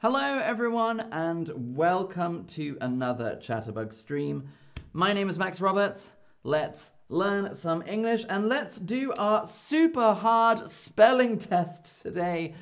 [0.00, 4.46] Hello, everyone, and welcome to another Chatterbug stream.
[4.92, 6.10] My name is Max Roberts.
[6.42, 12.52] Let's learn some English and let's do our super hard spelling test today.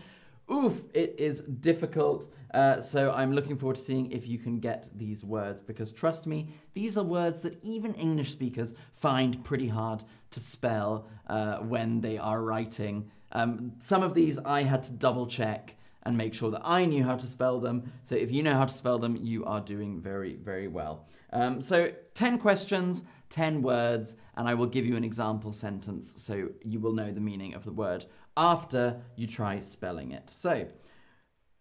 [0.48, 2.32] Oof, it is difficult.
[2.54, 6.28] Uh, so I'm looking forward to seeing if you can get these words because trust
[6.28, 12.00] me, these are words that even English speakers find pretty hard to spell uh, when
[12.00, 13.10] they are writing.
[13.32, 15.74] Um, some of these I had to double check
[16.06, 17.92] and make sure that I knew how to spell them.
[18.02, 21.06] So if you know how to spell them, you are doing very, very well.
[21.32, 26.48] Um, so 10 questions, 10 words, and I will give you an example sentence so
[26.62, 30.30] you will know the meaning of the word after you try spelling it.
[30.30, 30.66] So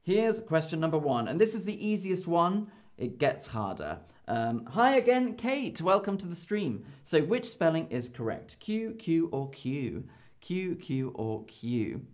[0.02, 2.72] here's question number one, and this is the easiest one.
[2.98, 4.00] It gets harder.
[4.28, 5.82] Um, hi again, Kate.
[5.82, 6.86] Welcome to the stream.
[7.04, 8.60] So which spelling is correct?
[8.60, 10.06] Q, Q, or Q?
[10.40, 12.06] Q, Q, or Q?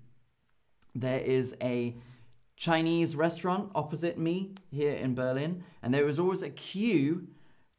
[0.95, 1.95] There is a
[2.59, 7.25] Chinese restaurant opposite me here in Berlin, and there was always a queue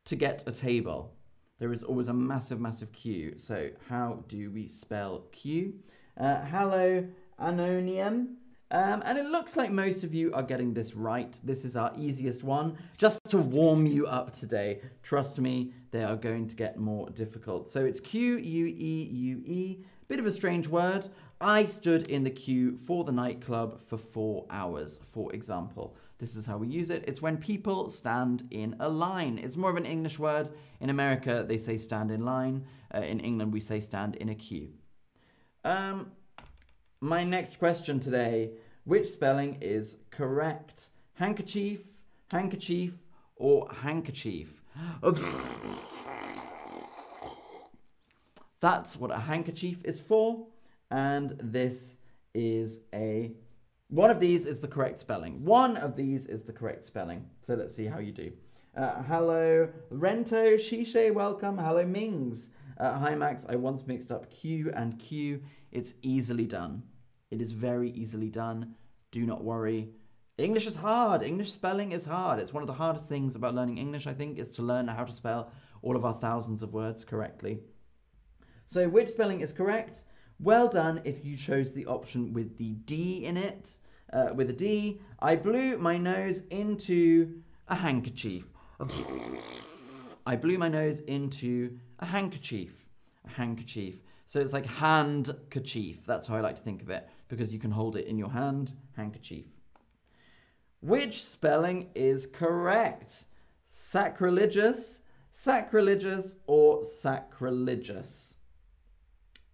[0.07, 1.13] to get a table.
[1.59, 3.35] There is always a massive, massive queue.
[3.37, 5.75] So, how do we spell queue?
[6.19, 7.07] Uh, hello,
[7.39, 8.37] Anonium.
[8.71, 11.39] Um, and it looks like most of you are getting this right.
[11.45, 12.79] This is our easiest one.
[12.97, 17.69] Just to warm you up today, trust me, they are going to get more difficult.
[17.69, 19.85] So it's Q U E U E.
[20.09, 21.07] Bit of a strange word.
[21.43, 25.97] I stood in the queue for the nightclub for four hours, for example.
[26.19, 27.03] This is how we use it.
[27.07, 29.39] It's when people stand in a line.
[29.39, 30.51] It's more of an English word.
[30.81, 32.67] In America, they say stand in line.
[32.95, 34.69] Uh, in England, we say stand in a queue.
[35.65, 36.13] Um,
[37.01, 38.51] my next question today
[38.85, 40.91] which spelling is correct?
[41.15, 41.81] Handkerchief,
[42.31, 42.93] handkerchief,
[43.37, 44.61] or handkerchief?
[48.61, 50.47] That's what a handkerchief is for
[50.91, 51.99] and this
[52.35, 53.33] is a
[53.89, 55.45] one of these is the correct spelling.
[55.45, 57.27] One of these is the correct spelling.
[57.43, 58.31] So let's see how you do.
[58.77, 61.59] Uh, hello, Rento, Shishe, welcome.
[61.59, 62.51] Hello, Mings.
[62.79, 63.45] Uh, hi, Max.
[63.49, 65.43] I once mixed up Q and Q.
[65.73, 66.85] It's easily done.
[67.33, 68.77] It is very easily done.
[69.11, 69.89] Do not worry.
[70.39, 71.23] English is hard.
[71.23, 72.39] English spelling is hard.
[72.39, 75.05] It's one of the hardest things about learning English, I think, is to learn how
[75.05, 75.51] to spell
[75.83, 77.59] all of our thousands of words correctly.
[78.67, 80.05] So, which spelling is correct?
[80.43, 83.77] Well done if you chose the option with the D in it.
[84.11, 88.47] Uh, with a D, I blew my nose into a handkerchief.
[90.27, 92.87] I blew my nose into a handkerchief.
[93.27, 94.01] A handkerchief.
[94.25, 96.07] So it's like handkerchief.
[96.07, 98.31] That's how I like to think of it because you can hold it in your
[98.31, 98.73] hand.
[98.97, 99.45] Handkerchief.
[100.81, 103.27] Which spelling is correct?
[103.67, 108.37] Sacrilegious, sacrilegious, or sacrilegious?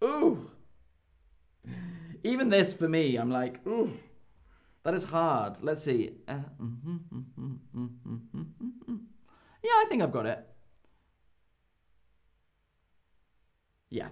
[0.04, 0.50] Ooh,
[2.24, 3.92] even this for me, I'm like, ooh,
[4.84, 5.58] that is hard.
[5.62, 6.12] Let's see.
[6.28, 6.38] Uh,
[9.62, 10.46] yeah, I think I've got it.
[13.90, 14.08] Yeah.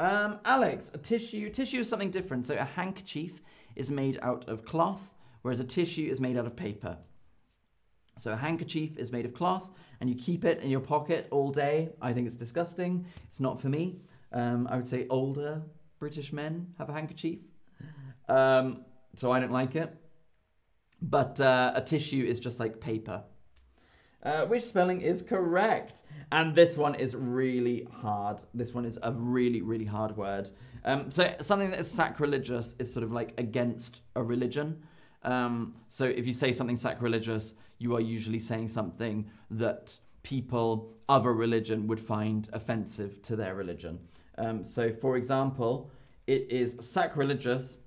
[0.00, 1.48] Um, Alex, a tissue.
[1.50, 2.46] Tissue is something different.
[2.46, 3.40] So a handkerchief
[3.76, 6.98] is made out of cloth, whereas a tissue is made out of paper.
[8.18, 11.50] So a handkerchief is made of cloth, and you keep it in your pocket all
[11.50, 11.90] day.
[12.00, 13.06] I think it's disgusting.
[13.26, 14.00] It's not for me.
[14.32, 15.62] Um, I would say older
[16.04, 17.38] British men have a handkerchief.
[18.28, 18.84] Um,
[19.16, 19.90] so I don't like it.
[21.00, 23.22] But uh, a tissue is just like paper.
[24.22, 26.04] Uh, which spelling is correct?
[26.30, 28.42] And this one is really hard.
[28.52, 30.50] This one is a really, really hard word.
[30.84, 34.82] Um, so something that is sacrilegious is sort of like against a religion.
[35.22, 41.24] Um, so if you say something sacrilegious, you are usually saying something that people of
[41.24, 44.00] a religion would find offensive to their religion.
[44.38, 45.90] Um, so, for example,
[46.26, 47.78] it is sacrilegious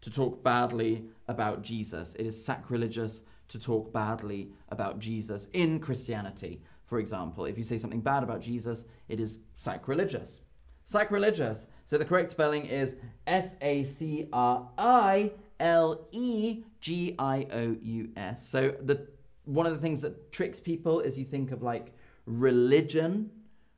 [0.00, 2.14] to talk badly about Jesus.
[2.14, 6.60] It is sacrilegious to talk badly about Jesus in Christianity.
[6.86, 10.42] For example, if you say something bad about Jesus, it is sacrilegious.
[10.84, 11.68] Sacrilegious.
[11.84, 12.96] So the correct spelling is
[13.26, 18.46] S A C R I L E G I O U S.
[18.46, 19.06] So the
[19.44, 21.94] one of the things that tricks people is you think of like
[22.26, 23.30] religion,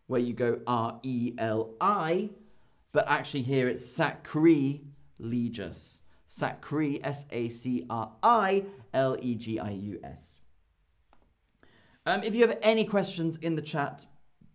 [0.07, 2.31] where you go R E L I,
[2.93, 6.01] but actually here it's sacrilegious.
[6.27, 10.41] Sacri, S A C R I L E G I U S.
[12.07, 14.05] Um, if you have any questions in the chat,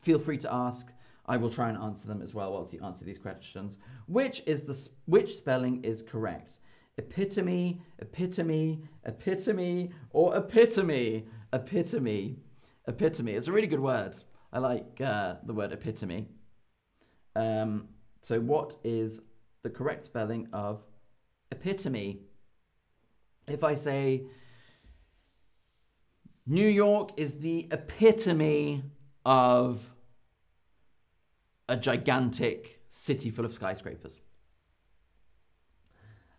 [0.01, 0.87] feel free to ask.
[1.25, 3.77] I will try and answer them as well whilst you answer these questions.
[4.07, 6.59] Which is the which spelling is correct?
[6.97, 12.39] Epitome, epitome, epitome, or epitome, epitome,
[12.87, 13.31] epitome.
[13.31, 14.15] It's a really good word.
[14.51, 16.27] I like uh, the word epitome.
[17.35, 17.89] Um,
[18.21, 19.21] so, what is
[19.63, 20.83] the correct spelling of
[21.51, 22.21] epitome?
[23.49, 24.23] if I say
[26.45, 28.83] New York is the epitome
[29.25, 29.93] of
[31.67, 34.21] a gigantic city full of skyscrapers.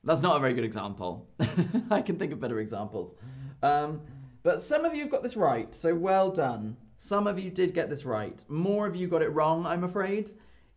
[0.03, 1.29] That's not a very good example.
[1.91, 3.15] I can think of better examples.
[3.63, 4.01] Um,
[4.43, 6.77] but some of you have got this right, so well done.
[7.03, 8.45] Some of you did get this right.
[8.47, 10.33] More of you got it wrong, I'm afraid.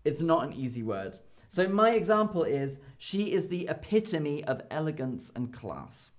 [0.05, 1.19] It's not an easy word.
[1.49, 6.11] So my example is she is the epitome of elegance and class.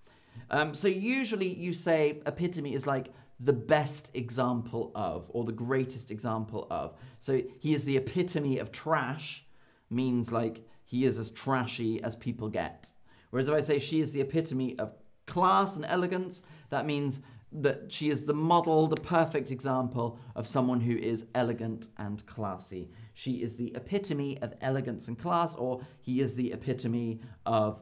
[0.51, 6.11] Um, so usually you say epitome is like the best example of or the greatest
[6.11, 6.99] example of.
[7.19, 9.47] So he is the epitome of trash
[9.89, 12.93] means like he is as trashy as people get.
[13.31, 14.93] Whereas if I say she is the epitome of
[15.27, 17.21] class and elegance, that means
[17.55, 22.91] that she is the model, the perfect example of someone who is elegant and classy.
[23.15, 27.81] She is the epitome of elegance and class, or he is the epitome of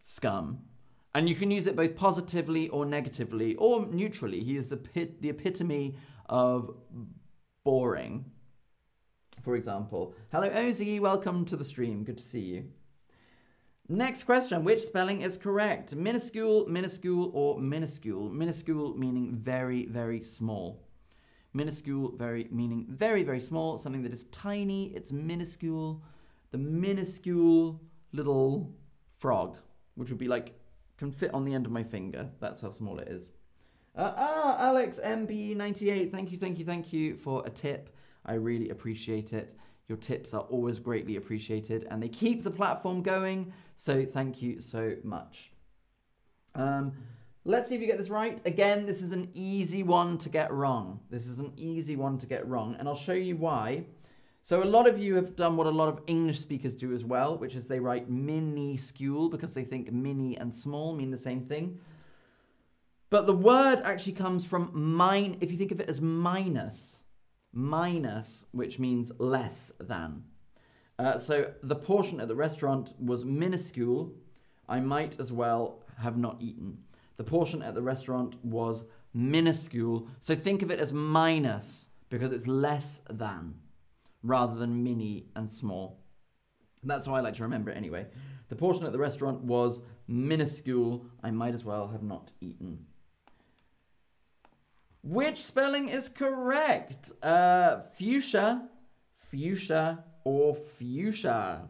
[0.00, 0.62] scum.
[1.14, 4.42] And you can use it both positively or negatively or neutrally.
[4.42, 5.96] He is the, pit, the epitome
[6.26, 6.74] of
[7.64, 8.24] boring.
[9.42, 12.04] For example, hello Ozzy, welcome to the stream.
[12.04, 12.64] Good to see you.
[13.88, 15.94] Next question, which spelling is correct?
[15.94, 18.30] Minuscule, minuscule, or minuscule?
[18.30, 20.86] Minuscule meaning very, very small.
[21.52, 26.02] Minuscule, very meaning very, very small, something that is tiny, it's minuscule.
[26.52, 27.80] The minuscule
[28.12, 28.72] little
[29.18, 29.58] frog,
[29.96, 30.54] which would be like,
[30.96, 32.30] can fit on the end of my finger.
[32.40, 33.30] That's how small it is.
[33.96, 37.94] Uh, ah, Alex MB98, thank you, thank you, thank you for a tip.
[38.24, 39.54] I really appreciate it.
[39.92, 43.52] Your tips are always greatly appreciated and they keep the platform going.
[43.76, 45.52] So thank you so much.
[46.54, 46.94] Um,
[47.44, 48.40] let's see if you get this right.
[48.46, 51.00] Again, this is an easy one to get wrong.
[51.10, 52.74] This is an easy one to get wrong.
[52.78, 53.84] And I'll show you why.
[54.40, 57.04] So a lot of you have done what a lot of English speakers do as
[57.04, 61.42] well, which is they write minuscule because they think mini and small mean the same
[61.42, 61.78] thing.
[63.10, 67.02] But the word actually comes from mine, if you think of it as minus,
[67.52, 70.24] minus, which means less than.
[70.98, 74.14] Uh, so the portion at the restaurant was minuscule.
[74.68, 76.78] I might as well have not eaten.
[77.16, 78.84] The portion at the restaurant was
[79.14, 80.08] minuscule.
[80.20, 83.54] So think of it as minus because it's less than
[84.22, 86.02] rather than mini and small.
[86.82, 88.06] And that's how I like to remember it anyway.
[88.48, 91.06] The portion at the restaurant was minuscule.
[91.22, 92.86] I might as well have not eaten.
[95.02, 97.10] Which spelling is correct?
[97.22, 98.68] Uh, fuchsia,
[99.18, 101.68] fuchsia, or fuchsia?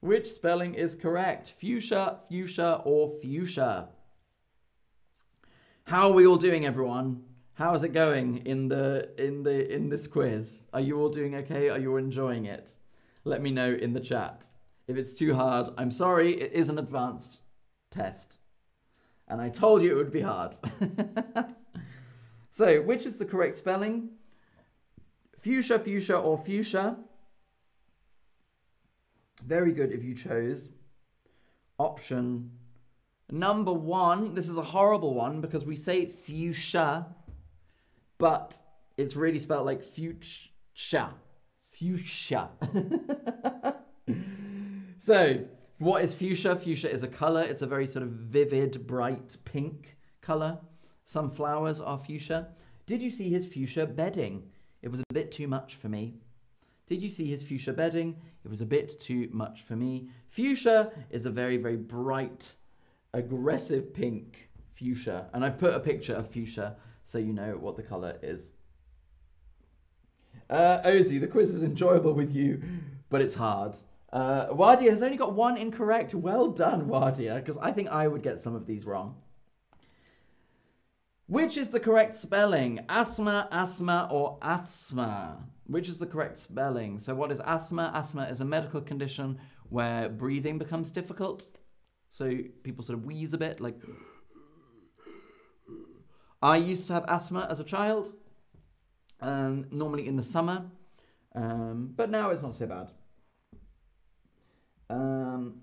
[0.00, 1.52] Which spelling is correct?
[1.60, 3.90] Fuchsia, fuchsia, or fuchsia?
[5.84, 7.24] How are we all doing, everyone?
[7.54, 10.64] How is it going in the in the in this quiz?
[10.72, 11.68] Are you all doing okay?
[11.68, 12.70] Are you enjoying it?
[13.24, 14.46] Let me know in the chat.
[14.88, 16.40] If it's too hard, I'm sorry.
[16.40, 17.40] It is an advanced
[17.90, 18.38] test,
[19.28, 20.54] and I told you it would be hard.
[22.50, 24.10] So, which is the correct spelling?
[25.38, 26.98] Fuchsia, fuchsia, or fuchsia?
[29.46, 30.70] Very good if you chose
[31.78, 32.50] option
[33.30, 34.34] number one.
[34.34, 37.06] This is a horrible one because we say fuchsia,
[38.18, 38.56] but
[38.96, 41.14] it's really spelled like fuchsia.
[41.70, 42.50] Fuchsia.
[44.98, 45.44] so,
[45.78, 46.56] what is fuchsia?
[46.56, 47.42] Fuchsia is a color.
[47.42, 50.58] It's a very sort of vivid, bright pink color.
[51.10, 52.46] Some flowers are fuchsia.
[52.86, 54.44] Did you see his fuchsia bedding?
[54.80, 56.14] It was a bit too much for me.
[56.86, 58.14] Did you see his fuchsia bedding?
[58.44, 60.10] It was a bit too much for me.
[60.28, 62.54] Fuchsia is a very, very bright,
[63.12, 65.28] aggressive pink fuchsia.
[65.32, 68.52] And I've put a picture of fuchsia so you know what the color is.
[70.48, 72.62] Uh, Ozzy, the quiz is enjoyable with you,
[73.08, 73.76] but it's hard.
[74.12, 76.14] Uh, Wadia has only got one incorrect.
[76.14, 79.16] Well done, Wadia, because I think I would get some of these wrong.
[81.30, 82.80] Which is the correct spelling?
[82.88, 85.44] Asthma, asthma, or asthma?
[85.68, 86.98] Which is the correct spelling?
[86.98, 87.92] So, what is asthma?
[87.94, 91.48] Asthma is a medical condition where breathing becomes difficult.
[92.08, 93.76] So, people sort of wheeze a bit, like.
[96.42, 98.12] I used to have asthma as a child,
[99.20, 100.64] um, normally in the summer,
[101.36, 102.90] um, but now it's not so bad.
[104.88, 105.60] Um,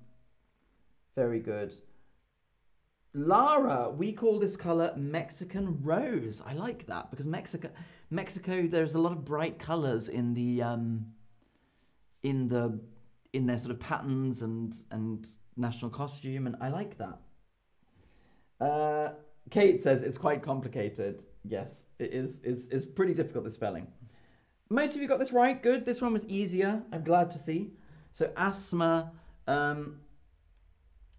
[1.14, 1.74] very good.
[3.18, 6.44] Lara, we call this color Mexican rose.
[6.46, 7.68] I like that because Mexico,
[8.12, 11.08] Mexico, there's a lot of bright colors in the um,
[12.22, 12.80] in the
[13.34, 17.18] in their sort of patterns and and national costume, and I like that.
[18.62, 19.14] Uh,
[19.50, 21.24] Kate says it's quite complicated.
[21.44, 22.40] Yes, it is.
[22.44, 23.88] It's, it's pretty difficult the spelling.
[24.70, 25.62] Most of you got this right.
[25.62, 25.86] Good.
[25.86, 26.84] This one was easier.
[26.92, 27.72] I'm glad to see.
[28.14, 29.12] So asthma.
[29.48, 30.02] Um,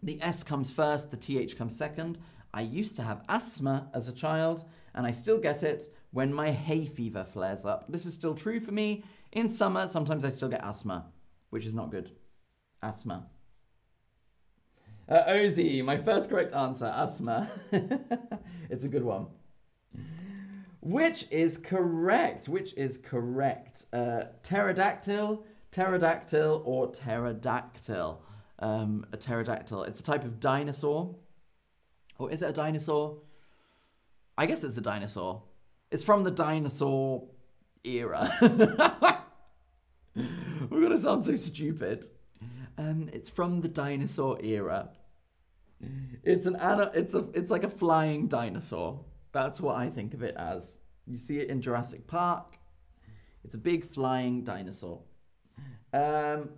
[0.02, 2.18] The S comes first, the TH comes second.
[2.54, 4.64] I used to have asthma as a child,
[4.94, 7.84] and I still get it when my hay fever flares up.
[7.88, 9.04] This is still true for me.
[9.32, 11.06] In summer, sometimes I still get asthma,
[11.50, 12.12] which is not good.
[12.82, 13.26] Asthma.
[15.08, 17.50] Uh, Ozzy, my first correct answer, asthma.
[18.70, 19.26] it's a good one.
[20.80, 22.48] Which is correct?
[22.48, 23.86] Which is correct?
[23.92, 28.22] Uh, pterodactyl, pterodactyl, or pterodactyl?
[28.60, 29.84] Um, a pterodactyl.
[29.84, 31.14] It's a type of dinosaur.
[32.18, 33.18] Or is it a dinosaur?
[34.36, 35.42] I guess it's a dinosaur.
[35.90, 37.24] It's from the dinosaur
[37.84, 38.30] era.
[40.14, 42.04] We're gonna sound so stupid.
[42.76, 44.90] Um, it's from the dinosaur era.
[46.24, 49.04] It's an ana- it's a it's like a flying dinosaur.
[49.32, 50.78] That's what I think of it as.
[51.06, 52.58] You see it in Jurassic Park.
[53.44, 55.00] It's a big flying dinosaur.
[55.92, 56.50] Um,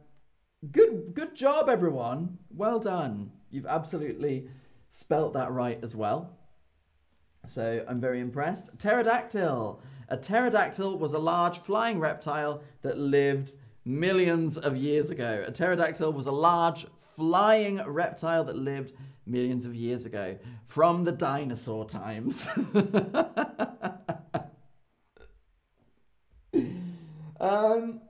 [0.71, 2.39] good good job everyone.
[2.51, 3.33] Well done.
[3.51, 4.49] You've absolutely
[4.91, 6.37] spelt that right as well.
[7.47, 8.71] So I'm very impressed.
[8.79, 9.83] Pterodactyl.
[10.09, 15.45] A pterodactyl was a large flying reptile that lived millions of years ago.
[15.47, 16.87] A pterodactyl was a large
[17.17, 18.93] flying reptile that lived
[19.27, 20.37] millions of years ago
[20.67, 22.47] from the dinosaur times.
[27.41, 28.01] um,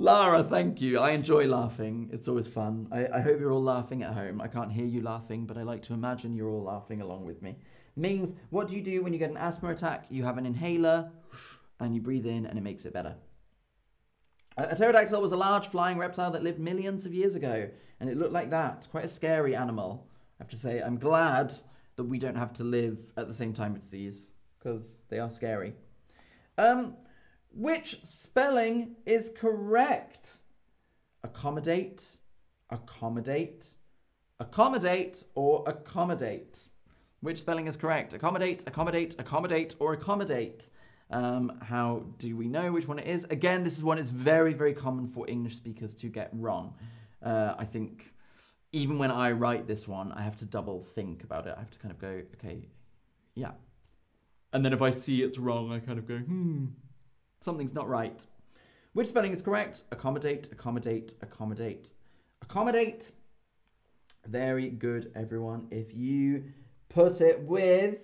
[0.00, 1.00] Lara, thank you.
[1.00, 2.08] I enjoy laughing.
[2.12, 2.86] It's always fun.
[2.92, 4.40] I, I hope you're all laughing at home.
[4.40, 7.42] I can't hear you laughing, but I like to imagine you're all laughing along with
[7.42, 7.56] me.
[7.96, 10.06] Mings, what do you do when you get an asthma attack?
[10.08, 11.10] You have an inhaler
[11.80, 13.16] and you breathe in and it makes it better.
[14.56, 18.16] A pterodactyl was a large flying reptile that lived millions of years ago, and it
[18.16, 18.86] looked like that.
[18.92, 20.06] Quite a scary animal,
[20.38, 20.80] I have to say.
[20.80, 21.52] I'm glad
[21.96, 25.30] that we don't have to live at the same time as these, because they are
[25.30, 25.74] scary.
[26.56, 26.94] Um,
[27.50, 30.38] which spelling is correct?
[31.24, 32.18] Accommodate,
[32.70, 33.66] accommodate,
[34.38, 36.68] accommodate, or accommodate?
[37.20, 38.14] Which spelling is correct?
[38.14, 40.70] Accommodate, accommodate, accommodate, or accommodate?
[41.10, 43.24] Um, how do we know which one it is?
[43.24, 46.74] Again, this is one is very, very common for English speakers to get wrong.
[47.22, 48.12] Uh, I think
[48.72, 51.54] even when I write this one, I have to double think about it.
[51.56, 52.68] I have to kind of go, okay,
[53.34, 53.52] yeah.
[54.52, 56.66] And then if I see it's wrong, I kind of go, hmm,
[57.40, 58.24] something's not right.
[58.92, 59.84] Which spelling is correct?
[59.92, 61.92] Accommodate, accommodate, accommodate,
[62.42, 63.12] accommodate.
[64.26, 65.68] Very good, everyone.
[65.70, 66.44] If you
[66.88, 67.98] put it with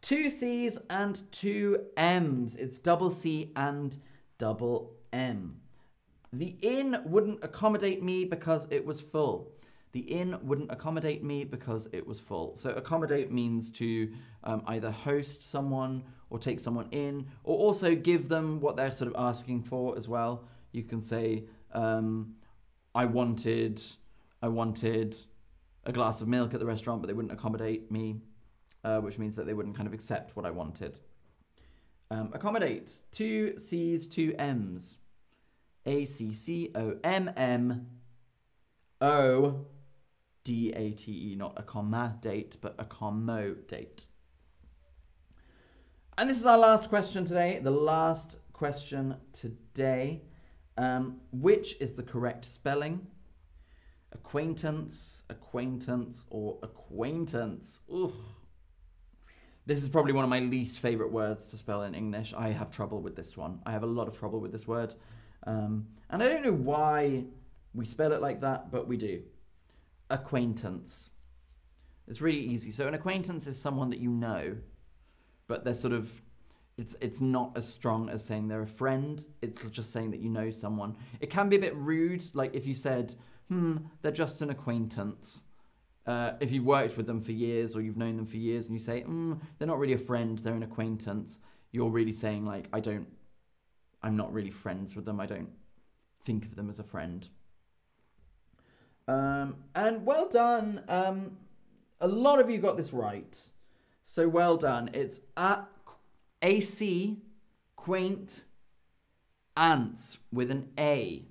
[0.00, 2.54] Two C's and two M's.
[2.54, 3.96] It's double C and
[4.38, 5.60] double M.
[6.32, 9.50] The inn wouldn't accommodate me because it was full.
[9.92, 12.54] The inn wouldn't accommodate me because it was full.
[12.56, 14.12] So accommodate means to
[14.44, 19.10] um, either host someone or take someone in, or also give them what they're sort
[19.10, 20.44] of asking for as well.
[20.72, 22.34] You can say, um,
[22.94, 23.82] "I wanted,
[24.42, 25.16] I wanted
[25.84, 28.20] a glass of milk at the restaurant, but they wouldn't accommodate me."
[28.84, 31.00] uh, which means that they wouldn't kind of accept what I wanted.
[32.10, 32.92] Um, accommodate.
[33.10, 34.98] Two C's, two M's.
[35.86, 37.86] A C C O M M
[39.00, 39.66] O
[40.44, 44.06] D A T E, not accommodate, but accommodate.
[46.18, 47.60] And this is our last question today.
[47.62, 50.24] The last question today.
[50.76, 53.06] Um, which is the correct spelling?
[54.10, 57.82] Acquaintance, acquaintance, or acquaintance?
[57.94, 58.16] Oof.
[59.64, 62.34] This is probably one of my least favorite words to spell in English.
[62.36, 63.60] I have trouble with this one.
[63.64, 64.94] I have a lot of trouble with this word.
[65.46, 67.26] Um, and I don't know why
[67.74, 69.22] we spell it like that, but we do.
[70.10, 71.10] Acquaintance.
[72.08, 72.72] It's really easy.
[72.72, 74.56] So an acquaintance is someone that you know,
[75.48, 76.22] but they're sort of
[76.76, 79.26] it's it's not as strong as saying they're a friend.
[79.42, 80.96] It's just saying that you know someone.
[81.20, 83.14] It can be a bit rude, like if you said,
[83.48, 85.42] "Hmm, they're just an acquaintance."
[86.06, 88.74] Uh, if you've worked with them for years or you've known them for years and
[88.74, 91.40] you say, "Hmm, they're not really a friend, they're an acquaintance,
[91.72, 93.08] you're really saying, like, I don't,
[94.02, 95.20] I'm not really friends with them.
[95.20, 95.50] I don't
[96.24, 97.28] think of them as a friend.
[99.06, 100.82] Um, and well done.
[100.88, 101.36] Um,
[102.00, 103.38] a lot of you got this right.
[104.10, 104.88] So well done.
[104.94, 105.64] It's a,
[106.40, 107.18] AC,
[107.76, 108.44] quaint,
[109.54, 111.26] ants with an A.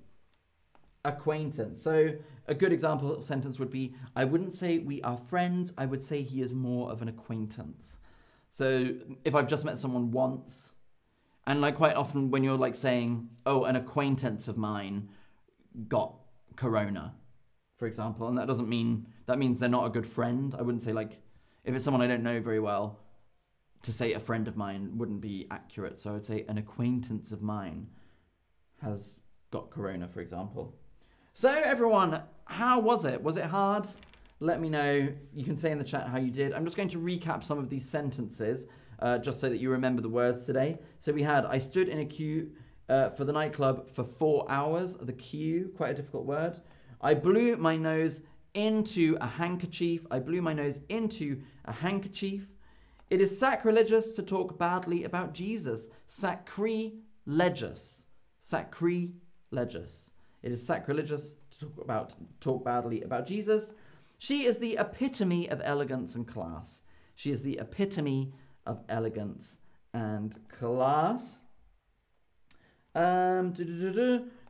[1.04, 1.82] Acquaintance.
[1.82, 2.12] So
[2.46, 6.22] a good example sentence would be I wouldn't say we are friends, I would say
[6.22, 7.98] he is more of an acquaintance.
[8.48, 8.94] So
[9.24, 10.72] if I've just met someone once,
[11.48, 15.08] and like quite often when you're like saying, oh, an acquaintance of mine
[15.88, 16.14] got
[16.54, 17.12] corona,
[17.76, 20.54] for example, and that doesn't mean that means they're not a good friend.
[20.56, 21.18] I wouldn't say like
[21.68, 22.98] if it's someone I don't know very well,
[23.82, 25.98] to say a friend of mine wouldn't be accurate.
[25.98, 27.88] So I would say an acquaintance of mine
[28.80, 29.20] has
[29.50, 30.74] got corona, for example.
[31.34, 33.22] So everyone, how was it?
[33.22, 33.86] Was it hard?
[34.40, 35.12] Let me know.
[35.34, 36.54] You can say in the chat how you did.
[36.54, 38.66] I'm just going to recap some of these sentences
[39.00, 40.78] uh, just so that you remember the words today.
[41.00, 42.50] So we had I stood in a queue
[42.88, 44.96] uh, for the nightclub for four hours.
[44.96, 46.62] The queue, quite a difficult word.
[47.02, 48.20] I blew my nose
[48.54, 50.06] into a handkerchief.
[50.10, 52.46] I blew my nose into a handkerchief.
[53.10, 55.88] It is sacrilegious to talk badly about Jesus.
[56.06, 58.06] Sacrilegious.
[58.38, 60.10] Sacrilegious.
[60.42, 63.72] It is sacrilegious to talk about talk badly about Jesus.
[64.18, 66.82] She is the epitome of elegance and class.
[67.14, 68.32] She is the epitome
[68.66, 69.58] of elegance
[69.94, 71.42] and class.
[72.94, 73.54] Um,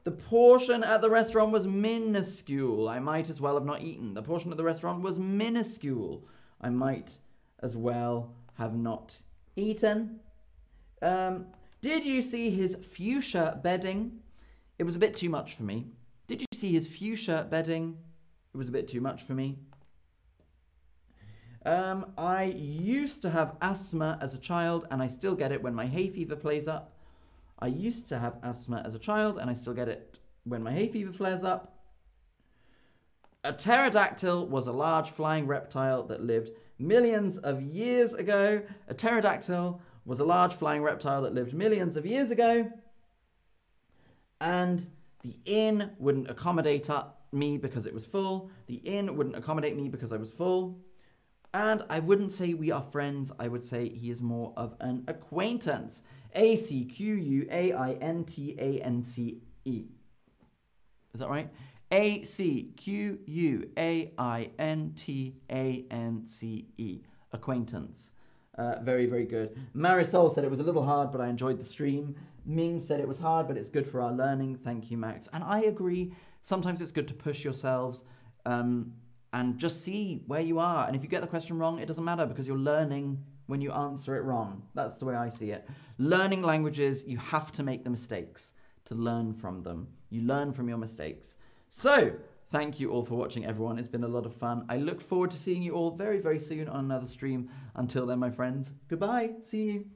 [0.09, 2.89] the portion at the restaurant was minuscule.
[2.89, 4.15] I might as well have not eaten.
[4.15, 6.27] The portion at the restaurant was minuscule.
[6.63, 7.19] I might
[7.63, 9.19] as well have not
[9.55, 10.21] eaten.
[11.03, 11.49] Um,
[11.83, 14.21] did you see his fuchsia bedding?
[14.79, 15.89] It was a bit too much for me.
[16.27, 17.99] Did you see his fuchsia bedding?
[18.55, 19.59] It was a bit too much for me.
[21.67, 25.75] Um, I used to have asthma as a child, and I still get it when
[25.75, 26.98] my hay fever plays up.
[27.59, 30.73] I used to have asthma as a child, and I still get it when my
[30.73, 31.75] hay fever flares up.
[33.45, 38.63] A pterodactyl was a large flying reptile that lived millions of years ago.
[38.89, 42.71] A pterodactyl was a large flying reptile that lived millions of years ago.
[44.41, 44.89] And
[45.23, 48.51] the inn wouldn't accommodate uh, me because it was full.
[48.67, 50.79] The inn wouldn't accommodate me because I was full.
[51.55, 53.33] And I wouldn't say we are friends.
[53.39, 56.03] I would say he is more of an acquaintance.
[56.35, 59.85] A C Q U A I N T A N C E.
[61.15, 61.51] Is that right?
[61.91, 67.01] A C Q U A I N T A N C E.
[67.33, 68.13] Acquaintance.
[68.57, 69.57] Uh, very, very good.
[69.75, 72.17] Marisol said it was a little hard, but I enjoyed the stream.
[72.45, 74.57] Ming said it was hard, but it's good for our learning.
[74.57, 75.29] Thank you, Max.
[75.33, 76.13] And I agree.
[76.41, 78.05] Sometimes it's good to push yourselves
[78.47, 78.95] um,
[79.33, 80.87] and just see where you are.
[80.87, 83.73] And if you get the question wrong, it doesn't matter because you're learning when you
[83.73, 84.63] answer it wrong.
[84.75, 85.69] That's the way I see it.
[85.97, 89.89] Learning languages, you have to make the mistakes to learn from them.
[90.11, 91.37] You learn from your mistakes.
[91.69, 92.13] So,
[92.51, 93.79] thank you all for watching, everyone.
[93.79, 94.65] It's been a lot of fun.
[94.69, 97.51] I look forward to seeing you all very, very soon on another stream.
[97.75, 99.33] Until then, my friends, goodbye.
[99.43, 99.87] See you.